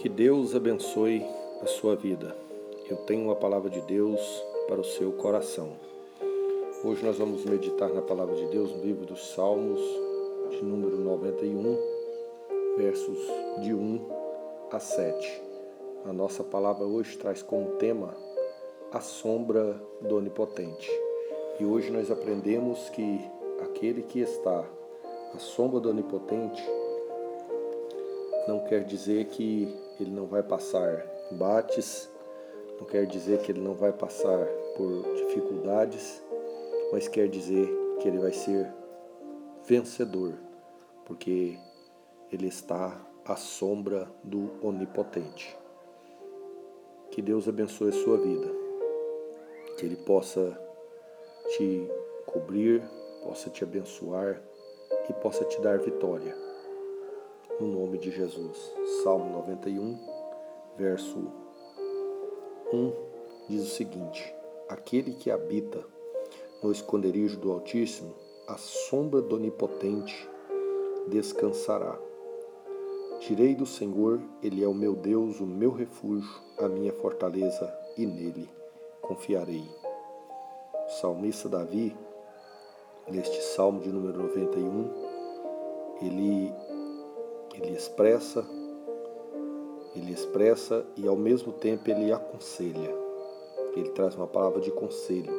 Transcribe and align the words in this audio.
Que 0.00 0.08
Deus 0.08 0.56
abençoe 0.56 1.22
a 1.60 1.66
sua 1.66 1.94
vida. 1.94 2.34
Eu 2.88 2.96
tenho 3.04 3.24
uma 3.24 3.36
palavra 3.36 3.68
de 3.68 3.82
Deus 3.82 4.18
para 4.66 4.80
o 4.80 4.84
seu 4.84 5.12
coração. 5.12 5.72
Hoje 6.82 7.04
nós 7.04 7.18
vamos 7.18 7.44
meditar 7.44 7.90
na 7.90 8.00
palavra 8.00 8.34
de 8.34 8.46
Deus 8.46 8.74
no 8.74 8.82
livro 8.82 9.04
dos 9.04 9.34
Salmos, 9.34 9.78
de 10.48 10.64
número 10.64 10.96
91, 10.96 11.76
versos 12.78 13.18
de 13.62 13.74
1 13.74 14.00
a 14.72 14.80
7. 14.80 15.42
A 16.06 16.14
nossa 16.14 16.42
palavra 16.42 16.86
hoje 16.86 17.18
traz 17.18 17.42
como 17.42 17.72
tema 17.72 18.16
a 18.90 19.00
sombra 19.02 19.78
do 20.00 20.16
Onipotente. 20.16 20.90
E 21.58 21.64
hoje 21.66 21.90
nós 21.90 22.10
aprendemos 22.10 22.88
que 22.88 23.20
aquele 23.60 24.00
que 24.00 24.20
está 24.20 24.64
à 25.34 25.38
sombra 25.38 25.78
do 25.78 25.90
Onipotente 25.90 26.66
não 28.48 28.60
quer 28.60 28.82
dizer 28.84 29.26
que 29.26 29.89
ele 30.02 30.10
não 30.10 30.26
vai 30.26 30.42
passar 30.42 31.06
embates, 31.30 32.10
não 32.78 32.86
quer 32.86 33.06
dizer 33.06 33.40
que 33.40 33.52
ele 33.52 33.60
não 33.60 33.74
vai 33.74 33.92
passar 33.92 34.46
por 34.76 35.02
dificuldades, 35.14 36.22
mas 36.92 37.06
quer 37.06 37.28
dizer 37.28 37.68
que 38.00 38.08
ele 38.08 38.18
vai 38.18 38.32
ser 38.32 38.72
vencedor, 39.66 40.34
porque 41.04 41.58
ele 42.32 42.48
está 42.48 42.98
à 43.24 43.36
sombra 43.36 44.08
do 44.24 44.50
Onipotente. 44.62 45.56
Que 47.10 47.20
Deus 47.20 47.48
abençoe 47.48 47.90
a 47.90 47.92
sua 47.92 48.16
vida, 48.16 48.48
que 49.76 49.84
Ele 49.84 49.96
possa 49.96 50.56
te 51.56 51.88
cobrir, 52.24 52.82
possa 53.24 53.50
te 53.50 53.64
abençoar 53.64 54.40
e 55.08 55.12
possa 55.14 55.44
te 55.44 55.60
dar 55.60 55.78
vitória 55.80 56.49
no 57.60 57.66
nome 57.66 57.98
de 57.98 58.10
Jesus. 58.10 58.72
Salmo 59.04 59.30
91, 59.32 59.98
verso 60.78 61.30
1 62.72 62.92
diz 63.48 63.64
o 63.64 63.74
seguinte: 63.74 64.34
Aquele 64.68 65.12
que 65.12 65.30
habita 65.30 65.84
no 66.62 66.72
esconderijo 66.72 67.38
do 67.38 67.52
Altíssimo, 67.52 68.14
a 68.48 68.56
sombra 68.56 69.20
do 69.20 69.36
Onipotente 69.36 70.28
descansará. 71.08 71.98
Direi 73.20 73.54
do 73.54 73.66
Senhor, 73.66 74.18
Ele 74.42 74.64
é 74.64 74.68
o 74.68 74.72
meu 74.72 74.94
Deus, 74.94 75.40
o 75.40 75.46
meu 75.46 75.70
refúgio, 75.70 76.40
a 76.58 76.66
minha 76.66 76.92
fortaleza, 76.92 77.70
e 77.96 78.06
nele 78.06 78.48
confiarei. 79.02 79.68
O 80.86 80.90
salmista 81.00 81.48
Davi, 81.48 81.94
neste 83.06 83.42
salmo 83.42 83.80
de 83.80 83.90
número 83.90 84.18
91, 84.18 85.10
ele 86.02 86.50
ele 87.54 87.72
expressa, 87.72 88.44
ele 89.94 90.12
expressa 90.12 90.86
e 90.96 91.06
ao 91.06 91.16
mesmo 91.16 91.52
tempo 91.52 91.90
ele 91.90 92.12
aconselha. 92.12 92.94
Ele 93.76 93.90
traz 93.90 94.14
uma 94.16 94.26
palavra 94.26 94.60
de 94.60 94.70
conselho, 94.70 95.32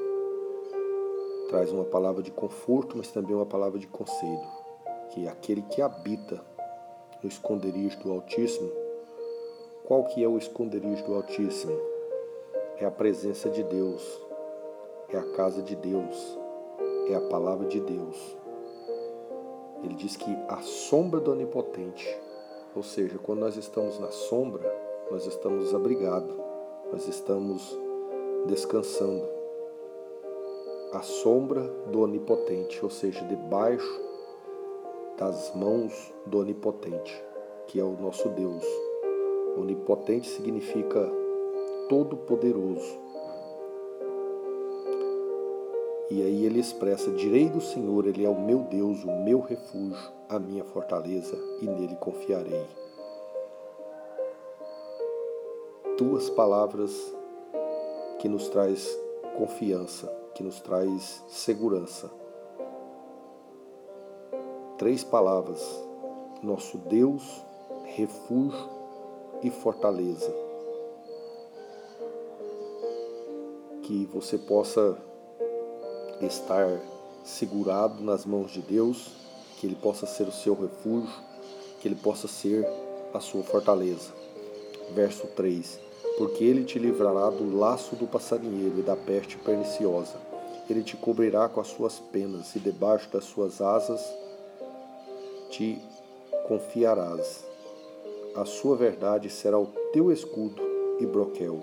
traz 1.49 1.71
uma 1.71 1.83
palavra 1.83 2.21
de 2.23 2.31
conforto, 2.31 2.97
mas 2.97 3.11
também 3.11 3.35
uma 3.35 3.45
palavra 3.45 3.77
de 3.77 3.87
conselho, 3.87 4.47
que 5.09 5.25
é 5.25 5.29
aquele 5.29 5.61
que 5.63 5.81
habita 5.81 6.41
no 7.21 7.27
esconderijo 7.27 7.99
do 7.99 8.11
Altíssimo. 8.11 8.71
Qual 9.85 10.05
que 10.05 10.23
é 10.23 10.27
o 10.27 10.37
esconderijo 10.37 11.03
do 11.03 11.15
Altíssimo? 11.15 11.77
É 12.77 12.85
a 12.85 12.91
presença 12.91 13.49
de 13.49 13.63
Deus, 13.63 14.21
é 15.09 15.17
a 15.17 15.31
casa 15.33 15.61
de 15.61 15.75
Deus, 15.75 16.37
é 17.09 17.15
a 17.15 17.21
palavra 17.21 17.67
de 17.67 17.79
Deus. 17.79 18.40
Ele 19.83 19.95
diz 19.95 20.15
que 20.15 20.31
a 20.47 20.57
sombra 20.61 21.19
do 21.19 21.31
Onipotente, 21.31 22.07
ou 22.75 22.83
seja, 22.83 23.17
quando 23.17 23.39
nós 23.39 23.57
estamos 23.57 23.99
na 23.99 24.11
sombra, 24.11 24.71
nós 25.09 25.25
estamos 25.25 25.73
abrigados, 25.73 26.35
nós 26.91 27.07
estamos 27.07 27.77
descansando. 28.45 29.25
A 30.93 31.01
sombra 31.01 31.61
do 31.91 32.01
Onipotente, 32.01 32.83
ou 32.83 32.89
seja, 32.89 33.23
debaixo 33.25 34.01
das 35.17 35.53
mãos 35.55 36.13
do 36.25 36.39
Onipotente, 36.39 37.23
que 37.67 37.79
é 37.79 37.83
o 37.83 37.93
nosso 37.93 38.29
Deus. 38.29 38.65
Onipotente 39.57 40.29
significa 40.29 41.09
todo-poderoso. 41.89 42.97
E 46.11 46.21
aí 46.21 46.45
ele 46.45 46.59
expressa: 46.59 47.09
Direi 47.11 47.47
do 47.47 47.61
Senhor, 47.61 48.05
Ele 48.05 48.25
é 48.25 48.29
o 48.29 48.37
meu 48.37 48.59
Deus, 48.63 49.01
o 49.05 49.11
meu 49.23 49.39
refúgio, 49.39 50.11
a 50.27 50.37
minha 50.37 50.65
fortaleza, 50.65 51.37
e 51.61 51.65
nele 51.65 51.95
confiarei. 51.95 52.67
Duas 55.97 56.29
palavras 56.29 56.91
que 58.19 58.27
nos 58.27 58.49
traz 58.49 58.93
confiança, 59.37 60.07
que 60.35 60.43
nos 60.43 60.59
traz 60.59 61.23
segurança. 61.29 62.11
Três 64.77 65.05
palavras: 65.05 65.65
nosso 66.43 66.77
Deus, 66.77 67.41
refúgio 67.85 68.69
e 69.41 69.49
fortaleza. 69.49 70.29
Que 73.83 74.05
você 74.07 74.37
possa 74.37 75.09
estar 76.25 76.79
segurado 77.23 78.03
nas 78.03 78.25
mãos 78.25 78.51
de 78.51 78.61
Deus, 78.61 79.11
que 79.57 79.67
Ele 79.67 79.75
possa 79.75 80.05
ser 80.05 80.27
o 80.27 80.31
seu 80.31 80.53
refúgio, 80.53 81.13
que 81.79 81.87
Ele 81.87 81.95
possa 81.95 82.27
ser 82.27 82.67
a 83.13 83.19
sua 83.19 83.43
fortaleza. 83.43 84.11
Verso 84.93 85.27
3: 85.27 85.79
Porque 86.17 86.43
Ele 86.43 86.63
te 86.63 86.79
livrará 86.79 87.29
do 87.29 87.55
laço 87.57 87.95
do 87.95 88.07
passarinheiro 88.07 88.79
e 88.79 88.83
da 88.83 88.95
peste 88.95 89.37
perniciosa. 89.37 90.15
Ele 90.69 90.83
te 90.83 90.95
cobrirá 90.95 91.49
com 91.49 91.59
as 91.59 91.67
suas 91.67 91.99
penas 91.99 92.55
e 92.55 92.59
debaixo 92.59 93.09
das 93.11 93.25
suas 93.25 93.61
asas 93.61 94.01
te 95.49 95.81
confiarás. 96.47 97.45
A 98.35 98.45
sua 98.45 98.77
verdade 98.77 99.29
será 99.29 99.59
o 99.59 99.67
teu 99.91 100.11
escudo 100.11 100.61
e 100.99 101.05
broquel. 101.05 101.61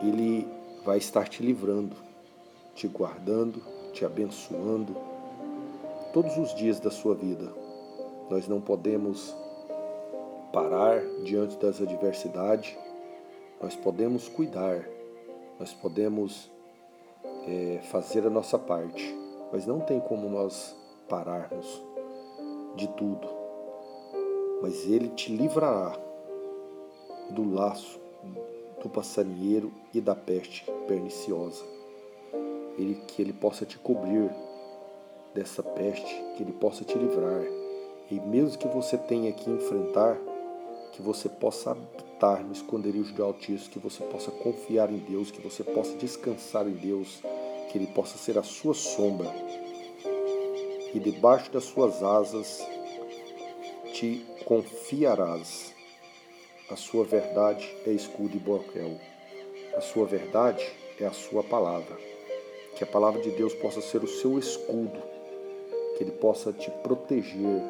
Ele 0.00 0.46
vai 0.84 0.98
estar 0.98 1.28
te 1.28 1.42
livrando, 1.42 1.96
te 2.74 2.88
guardando, 2.88 3.62
te 3.92 4.04
abençoando 4.04 4.96
todos 6.12 6.36
os 6.36 6.54
dias 6.54 6.80
da 6.80 6.90
sua 6.90 7.14
vida. 7.14 7.52
Nós 8.28 8.48
não 8.48 8.60
podemos 8.60 9.34
parar 10.52 11.00
diante 11.24 11.56
das 11.56 11.80
adversidades, 11.80 12.76
nós 13.60 13.76
podemos 13.76 14.28
cuidar, 14.28 14.86
nós 15.58 15.72
podemos 15.72 16.50
é, 17.46 17.80
fazer 17.90 18.26
a 18.26 18.30
nossa 18.30 18.58
parte, 18.58 19.14
mas 19.52 19.66
não 19.66 19.80
tem 19.80 20.00
como 20.00 20.28
nós 20.28 20.74
pararmos 21.08 21.82
de 22.76 22.88
tudo. 22.88 23.28
Mas 24.60 24.84
Ele 24.86 25.08
te 25.08 25.34
livrará 25.34 25.96
do 27.30 27.54
laço 27.54 28.01
do 28.82 28.88
passarinheiro 28.88 29.72
e 29.94 30.00
da 30.00 30.14
peste 30.14 30.64
perniciosa. 30.88 31.62
Ele, 32.76 32.96
que 33.06 33.22
Ele 33.22 33.32
possa 33.32 33.64
te 33.64 33.78
cobrir 33.78 34.30
dessa 35.34 35.62
peste, 35.62 36.22
que 36.36 36.42
Ele 36.42 36.52
possa 36.52 36.84
te 36.84 36.98
livrar. 36.98 37.42
E 38.10 38.20
mesmo 38.20 38.58
que 38.58 38.68
você 38.68 38.98
tenha 38.98 39.32
que 39.32 39.48
enfrentar, 39.48 40.18
que 40.92 41.00
você 41.00 41.28
possa 41.28 41.70
habitar 41.70 42.44
no 42.44 42.52
esconderijo 42.52 43.14
do 43.14 43.24
Altíssimo, 43.24 43.70
que 43.70 43.78
você 43.78 44.02
possa 44.04 44.30
confiar 44.30 44.90
em 44.90 44.98
Deus, 44.98 45.30
que 45.30 45.40
você 45.40 45.62
possa 45.62 45.96
descansar 45.96 46.66
em 46.66 46.74
Deus, 46.74 47.22
que 47.70 47.78
Ele 47.78 47.86
possa 47.86 48.18
ser 48.18 48.36
a 48.36 48.42
sua 48.42 48.74
sombra. 48.74 49.30
E 50.92 50.98
debaixo 50.98 51.50
das 51.50 51.64
suas 51.64 52.02
asas 52.02 52.66
te 53.94 54.26
confiarás. 54.44 55.72
A 56.72 56.76
sua 56.76 57.04
verdade 57.04 57.70
é 57.86 57.90
escudo 57.90 58.34
e 58.34 58.40
broquel. 58.40 58.98
A 59.76 59.82
sua 59.82 60.06
verdade 60.06 60.66
é 60.98 61.04
a 61.04 61.12
sua 61.12 61.44
palavra. 61.44 61.98
Que 62.74 62.82
a 62.82 62.86
palavra 62.86 63.20
de 63.20 63.30
Deus 63.32 63.54
possa 63.54 63.82
ser 63.82 64.02
o 64.02 64.08
seu 64.08 64.38
escudo, 64.38 64.98
que 65.94 66.02
ele 66.02 66.12
possa 66.12 66.50
te 66.50 66.70
proteger, 66.82 67.60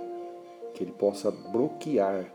que 0.73 0.85
ele 0.85 0.93
possa 0.93 1.33
bloquear 1.33 2.33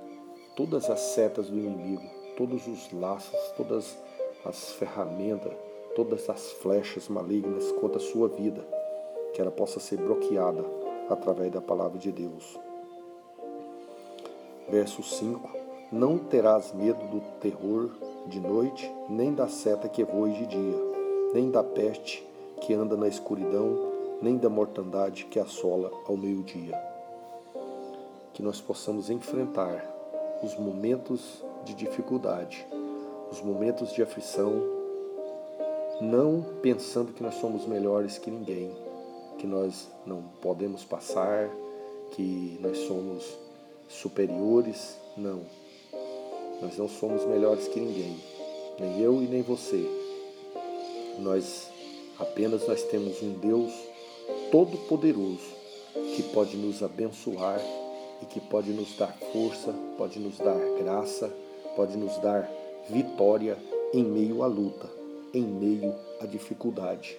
todas 0.57 0.89
as 0.89 0.99
setas 0.99 1.47
do 1.47 1.57
inimigo, 1.57 2.03
todos 2.35 2.67
os 2.67 2.91
laços, 2.91 3.39
todas 3.55 3.97
as 4.43 4.73
ferramentas, 4.73 5.53
todas 5.95 6.29
as 6.29 6.51
flechas 6.51 7.07
malignas 7.07 7.71
contra 7.79 7.95
a 7.95 8.01
sua 8.01 8.27
vida, 8.27 8.61
que 9.33 9.39
ela 9.39 9.51
possa 9.51 9.79
ser 9.79 9.95
bloqueada 9.95 10.65
através 11.09 11.49
da 11.49 11.61
palavra 11.61 11.97
de 11.97 12.11
Deus. 12.11 12.59
Verso 14.67 15.01
5 15.01 15.56
não 15.91 16.17
terás 16.17 16.73
medo 16.73 16.99
do 17.07 17.21
terror 17.39 17.91
de 18.27 18.39
noite, 18.39 18.91
nem 19.09 19.33
da 19.33 19.47
seta 19.47 19.87
que 19.87 20.03
voe 20.03 20.31
de 20.33 20.45
dia, 20.45 20.77
nem 21.33 21.49
da 21.49 21.63
peste 21.63 22.27
que 22.61 22.73
anda 22.73 22.97
na 22.97 23.07
escuridão, 23.07 23.91
nem 24.21 24.37
da 24.37 24.49
mortandade 24.49 25.25
que 25.25 25.39
assola 25.39 25.91
ao 26.05 26.17
meio-dia. 26.17 26.77
Que 28.33 28.43
nós 28.43 28.59
possamos 28.59 29.09
enfrentar 29.09 29.85
os 30.43 30.55
momentos 30.57 31.43
de 31.63 31.73
dificuldade, 31.73 32.65
os 33.31 33.41
momentos 33.41 33.93
de 33.93 34.01
aflição, 34.01 34.61
não 36.01 36.45
pensando 36.61 37.13
que 37.13 37.23
nós 37.23 37.35
somos 37.35 37.65
melhores 37.65 38.17
que 38.17 38.29
ninguém, 38.29 38.71
que 39.37 39.47
nós 39.47 39.89
não 40.05 40.21
podemos 40.41 40.83
passar, 40.83 41.49
que 42.11 42.57
nós 42.61 42.77
somos 42.79 43.37
superiores, 43.87 44.97
não. 45.15 45.41
Nós 46.61 46.77
não 46.77 46.89
somos 46.89 47.25
melhores 47.25 47.67
que 47.67 47.79
ninguém, 47.79 48.17
nem 48.79 49.01
eu 49.01 49.21
e 49.21 49.27
nem 49.27 49.41
você. 49.41 49.85
Nós 51.19 51.69
apenas 52.19 52.67
nós 52.67 52.83
temos 52.83 53.21
um 53.21 53.33
Deus 53.33 53.71
todo 54.51 54.77
poderoso 54.87 55.57
que 56.15 56.23
pode 56.33 56.57
nos 56.57 56.81
abençoar 56.81 57.59
e 58.21 58.25
que 58.25 58.39
pode 58.39 58.71
nos 58.71 58.95
dar 58.97 59.15
força, 59.31 59.73
pode 59.97 60.19
nos 60.19 60.37
dar 60.37 60.57
graça, 60.79 61.31
pode 61.75 61.95
nos 61.95 62.17
dar 62.17 62.49
vitória 62.89 63.57
em 63.93 64.03
meio 64.03 64.43
à 64.43 64.47
luta, 64.47 64.89
em 65.33 65.43
meio 65.43 65.93
à 66.19 66.25
dificuldade. 66.25 67.17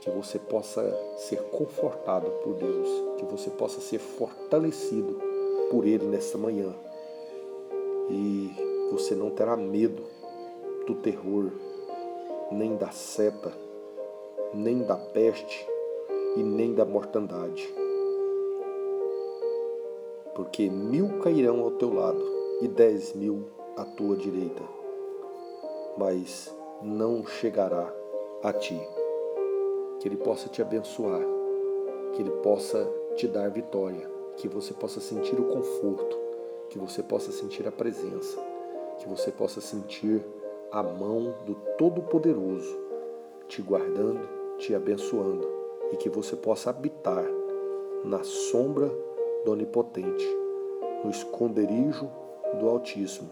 Que 0.00 0.10
você 0.10 0.38
possa 0.38 0.82
ser 1.16 1.42
confortado 1.44 2.30
por 2.42 2.54
Deus, 2.54 2.88
que 3.18 3.24
você 3.24 3.50
possa 3.50 3.80
ser 3.80 3.98
fortalecido 3.98 5.20
por 5.70 5.86
Ele 5.86 6.04
nesta 6.06 6.36
manhã. 6.38 6.74
E 8.10 8.50
você 8.90 9.14
não 9.14 9.30
terá 9.30 9.56
medo 9.56 10.02
do 10.86 10.94
terror, 10.96 11.50
nem 12.52 12.76
da 12.76 12.90
seta, 12.90 13.52
nem 14.52 14.82
da 14.82 14.96
peste, 14.96 15.66
e 16.36 16.42
nem 16.42 16.74
da 16.74 16.84
mortandade. 16.84 17.72
Porque 20.34 20.68
mil 20.68 21.20
cairão 21.20 21.60
ao 21.60 21.70
teu 21.72 21.92
lado 21.94 22.24
e 22.60 22.68
dez 22.68 23.14
mil 23.14 23.44
à 23.76 23.84
tua 23.84 24.16
direita, 24.16 24.62
mas 25.96 26.54
não 26.82 27.24
chegará 27.24 27.92
a 28.42 28.52
ti. 28.52 28.78
Que 30.00 30.08
Ele 30.08 30.16
possa 30.16 30.48
te 30.48 30.60
abençoar, 30.60 31.22
que 32.12 32.22
Ele 32.22 32.30
possa 32.42 32.84
te 33.16 33.28
dar 33.28 33.48
vitória, 33.48 34.10
que 34.36 34.48
você 34.48 34.74
possa 34.74 35.00
sentir 35.00 35.38
o 35.38 35.44
conforto, 35.44 36.18
que 36.74 36.78
você 36.80 37.04
possa 37.04 37.30
sentir 37.30 37.68
a 37.68 37.70
presença, 37.70 38.36
que 38.98 39.08
você 39.08 39.30
possa 39.30 39.60
sentir 39.60 40.20
a 40.72 40.82
mão 40.82 41.32
do 41.46 41.54
Todo-Poderoso 41.78 42.76
te 43.46 43.62
guardando, 43.62 44.28
te 44.58 44.74
abençoando 44.74 45.48
e 45.92 45.96
que 45.96 46.10
você 46.10 46.34
possa 46.34 46.70
habitar 46.70 47.24
na 48.04 48.24
sombra 48.24 48.90
do 49.44 49.52
Onipotente, 49.52 50.26
no 51.04 51.12
esconderijo 51.12 52.10
do 52.58 52.68
Altíssimo. 52.68 53.30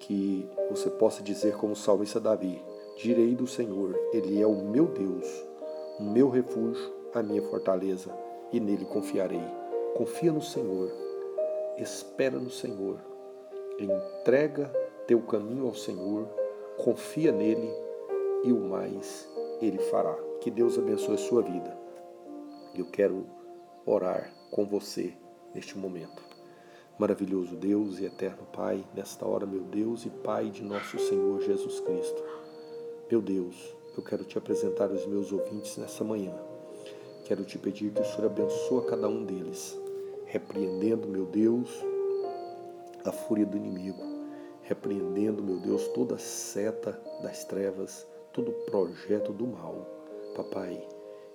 Que 0.00 0.50
você 0.68 0.90
possa 0.90 1.22
dizer, 1.22 1.56
como 1.56 1.74
o 1.74 1.76
salmista 1.76 2.18
Davi: 2.18 2.60
Direi 2.96 3.36
do 3.36 3.46
Senhor, 3.46 3.96
Ele 4.12 4.42
é 4.42 4.46
o 4.48 4.64
meu 4.64 4.86
Deus, 4.86 5.44
o 6.00 6.02
meu 6.02 6.28
refúgio, 6.28 6.92
a 7.14 7.22
minha 7.22 7.42
fortaleza, 7.42 8.10
e 8.52 8.58
nele 8.58 8.84
confiarei. 8.84 9.44
Confia 9.94 10.32
no 10.32 10.42
Senhor, 10.42 11.05
espera 11.78 12.38
no 12.38 12.50
Senhor, 12.50 12.98
entrega 13.78 14.72
teu 15.06 15.20
caminho 15.22 15.66
ao 15.66 15.74
Senhor, 15.74 16.28
confia 16.78 17.32
nele 17.32 17.70
e 18.44 18.52
o 18.52 18.60
mais 18.60 19.28
ele 19.60 19.78
fará. 19.78 20.16
Que 20.40 20.50
Deus 20.50 20.78
abençoe 20.78 21.14
a 21.14 21.18
sua 21.18 21.42
vida. 21.42 21.76
Eu 22.74 22.86
quero 22.86 23.26
orar 23.84 24.32
com 24.50 24.64
você 24.64 25.14
neste 25.54 25.78
momento. 25.78 26.22
Maravilhoso 26.98 27.56
Deus 27.56 27.98
e 27.98 28.06
eterno 28.06 28.46
Pai, 28.52 28.84
nesta 28.94 29.26
hora, 29.26 29.44
meu 29.44 29.62
Deus 29.62 30.06
e 30.06 30.10
Pai 30.10 30.50
de 30.50 30.62
nosso 30.62 30.98
Senhor 30.98 31.40
Jesus 31.42 31.80
Cristo. 31.80 32.22
Meu 33.10 33.20
Deus, 33.20 33.74
eu 33.96 34.02
quero 34.02 34.24
te 34.24 34.38
apresentar 34.38 34.90
os 34.90 35.06
meus 35.06 35.30
ouvintes 35.30 35.76
nessa 35.76 36.02
manhã. 36.02 36.34
Quero 37.24 37.44
te 37.44 37.58
pedir 37.58 37.92
que 37.92 38.00
o 38.00 38.04
Senhor 38.04 38.26
abençoe 38.26 38.86
cada 38.86 39.08
um 39.08 39.24
deles, 39.24 39.78
repreendendo, 40.26 41.08
meu 41.08 41.24
Deus, 41.26 41.70
a 43.04 43.12
fúria 43.12 43.46
do 43.46 43.56
inimigo, 43.56 44.02
repreendendo, 44.62 45.42
meu 45.42 45.58
Deus, 45.58 45.88
toda 45.88 46.18
seta 46.18 47.00
das 47.22 47.44
trevas, 47.44 48.06
todo 48.32 48.52
projeto 48.66 49.32
do 49.32 49.46
mal 49.46 49.96
Papai, 50.36 50.86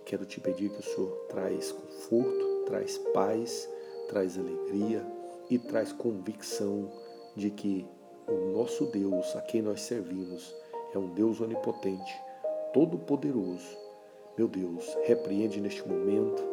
quero 0.06 0.26
te 0.26 0.40
pedir 0.40 0.70
que 0.70 0.80
o 0.80 0.84
Senhor 0.84 1.10
traz 1.28 1.72
conforto, 1.72 2.66
traz 2.68 3.00
paz, 3.16 3.68
traz 4.08 4.38
alegria 4.38 5.04
e 5.50 5.58
traz 5.58 5.92
convicção 5.92 6.88
de 7.36 7.50
que 7.50 7.84
o 8.28 8.56
nosso 8.56 8.86
Deus, 8.86 9.36
a 9.36 9.42
quem 9.42 9.60
nós 9.60 9.82
servimos, 9.82 10.56
é 10.94 11.00
um 11.00 11.16
Deus 11.16 11.42
onipotente, 11.42 12.14
todo-poderoso. 12.74 13.76
Meu 14.38 14.48
Deus, 14.48 14.86
repreende 15.04 15.60
neste 15.60 15.88
momento 15.88 16.44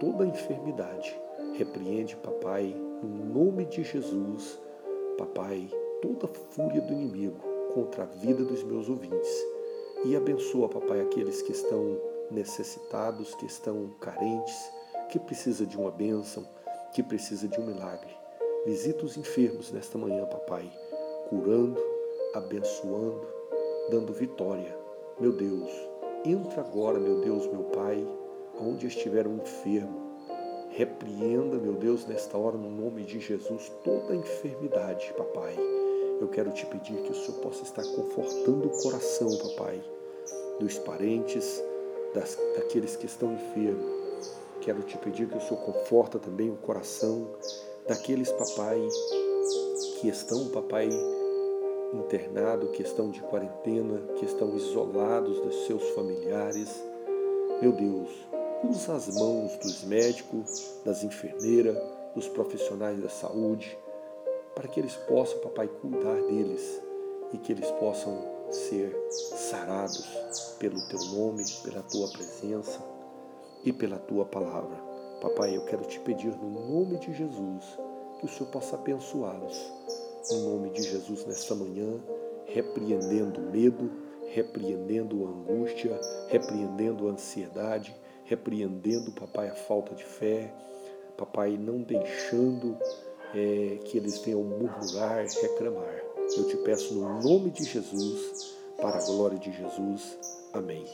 toda 0.00 0.24
enfermidade. 0.24 1.14
Repreende, 1.54 2.16
papai, 2.16 2.74
no 3.02 3.24
nome 3.24 3.64
de 3.66 3.82
Jesus, 3.82 4.58
papai, 5.18 5.68
toda 6.00 6.26
fúria 6.28 6.80
do 6.80 6.92
inimigo 6.92 7.38
contra 7.74 8.04
a 8.04 8.06
vida 8.06 8.44
dos 8.44 8.62
meus 8.62 8.88
ouvintes 8.88 9.46
e 10.04 10.16
abençoa, 10.16 10.68
papai, 10.68 11.00
aqueles 11.00 11.42
que 11.42 11.52
estão 11.52 12.00
necessitados, 12.30 13.34
que 13.34 13.44
estão 13.44 13.90
carentes, 14.00 14.72
que 15.10 15.18
precisa 15.18 15.66
de 15.66 15.76
uma 15.76 15.90
bênção, 15.90 16.46
que 16.94 17.02
precisa 17.02 17.46
de 17.46 17.60
um 17.60 17.66
milagre. 17.66 18.16
Visita 18.64 19.04
os 19.04 19.16
enfermos 19.16 19.70
nesta 19.70 19.98
manhã, 19.98 20.24
papai, 20.26 20.70
curando, 21.28 21.80
abençoando, 22.34 23.26
dando 23.90 24.12
vitória. 24.12 24.76
Meu 25.18 25.32
Deus, 25.32 25.70
entra 26.24 26.62
agora, 26.62 26.98
meu 26.98 27.20
Deus, 27.20 27.46
meu 27.46 27.64
Pai, 27.64 28.06
onde 28.58 28.86
estiver 28.86 29.26
um 29.26 29.36
enfermo. 29.36 30.09
Repreenda, 30.70 31.56
meu 31.58 31.74
Deus, 31.74 32.06
nesta 32.06 32.38
hora, 32.38 32.56
no 32.56 32.70
nome 32.70 33.02
de 33.02 33.20
Jesus, 33.20 33.70
toda 33.84 34.14
enfermidade, 34.14 35.12
papai 35.16 35.56
eu 36.20 36.28
quero 36.28 36.52
te 36.52 36.66
pedir 36.66 37.02
que 37.02 37.12
o 37.12 37.14
Senhor 37.14 37.40
possa 37.40 37.62
estar 37.62 37.82
confortando 37.82 38.66
o 38.66 38.82
coração, 38.82 39.26
papai, 39.38 39.82
dos 40.60 40.78
parentes, 40.78 41.62
das, 42.14 42.36
daqueles 42.54 42.94
que 42.94 43.06
estão 43.06 43.32
enfermos. 43.32 43.90
Quero 44.60 44.82
te 44.82 44.98
pedir 44.98 45.26
que 45.28 45.38
o 45.38 45.40
Senhor 45.40 45.62
conforta 45.62 46.18
também 46.18 46.50
o 46.50 46.56
coração 46.56 47.26
daqueles, 47.88 48.30
papai, 48.32 48.86
que 49.98 50.08
estão, 50.08 50.48
papai, 50.48 50.90
internado, 51.94 52.68
que 52.68 52.82
estão 52.82 53.10
de 53.10 53.20
quarentena, 53.22 53.98
que 54.16 54.26
estão 54.26 54.54
isolados 54.54 55.40
dos 55.40 55.66
seus 55.66 55.82
familiares. 55.90 56.84
Meu 57.62 57.72
Deus, 57.72 58.10
usa 58.62 58.94
as 58.94 59.08
mãos 59.14 59.56
dos 59.58 59.84
médicos, 59.84 60.74
das 60.84 61.02
enfermeiras, 61.02 61.76
dos 62.14 62.28
profissionais 62.28 63.00
da 63.00 63.08
saúde, 63.08 63.76
para 64.54 64.68
que 64.68 64.80
eles 64.80 64.94
possam, 64.96 65.38
papai, 65.40 65.68
cuidar 65.68 66.20
deles 66.22 66.82
e 67.32 67.38
que 67.38 67.52
eles 67.52 67.70
possam 67.72 68.18
ser 68.50 68.94
sarados 69.12 70.06
pelo 70.58 70.80
teu 70.88 71.00
nome, 71.16 71.44
pela 71.62 71.82
tua 71.82 72.08
presença 72.08 72.80
e 73.64 73.72
pela 73.72 73.98
tua 73.98 74.24
palavra. 74.24 74.76
Papai, 75.20 75.56
eu 75.56 75.64
quero 75.64 75.84
te 75.84 76.00
pedir 76.00 76.34
no 76.36 76.68
nome 76.68 76.98
de 76.98 77.12
Jesus 77.12 77.64
que 78.18 78.26
o 78.26 78.28
Senhor 78.28 78.50
possa 78.50 78.76
abençoá-los. 78.76 79.72
No 80.30 80.50
nome 80.50 80.70
de 80.70 80.82
Jesus, 80.82 81.24
nesta 81.26 81.54
manhã, 81.54 81.98
repreendendo 82.46 83.40
o 83.40 83.50
medo, 83.50 83.90
repreendendo 84.28 85.24
a 85.24 85.28
angústia, 85.28 85.98
repreendendo 86.28 87.08
a 87.08 87.12
ansiedade, 87.12 87.94
repreendendo, 88.30 89.10
papai, 89.10 89.48
a 89.48 89.56
falta 89.56 89.92
de 89.92 90.04
fé, 90.04 90.54
papai, 91.18 91.58
não 91.58 91.82
deixando 91.82 92.78
é, 93.34 93.80
que 93.84 93.98
eles 93.98 94.18
venham 94.18 94.44
murmurar, 94.44 95.26
reclamar. 95.26 96.00
Eu 96.36 96.46
te 96.46 96.56
peço 96.58 96.94
no 96.94 97.20
nome 97.20 97.50
de 97.50 97.64
Jesus, 97.64 98.56
para 98.80 98.98
a 98.98 99.04
glória 99.04 99.36
de 99.36 99.50
Jesus. 99.50 100.16
Amém. 100.52 100.86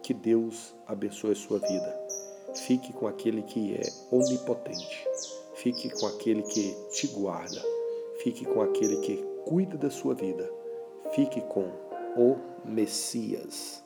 Que 0.00 0.14
Deus 0.14 0.76
abençoe 0.86 1.32
a 1.32 1.34
sua 1.34 1.58
vida. 1.58 2.06
Fique 2.54 2.92
com 2.92 3.08
aquele 3.08 3.42
que 3.42 3.74
é 3.74 4.14
onipotente. 4.14 5.04
Fique 5.54 5.90
com 5.90 6.06
aquele 6.06 6.42
que 6.42 6.72
te 6.92 7.08
guarda. 7.08 7.60
Fique 8.22 8.44
com 8.44 8.62
aquele 8.62 8.98
que 8.98 9.16
cuida 9.44 9.76
da 9.76 9.90
sua 9.90 10.14
vida. 10.14 10.48
Fique 11.12 11.40
com 11.40 11.68
o 12.16 12.36
Messias. 12.64 13.85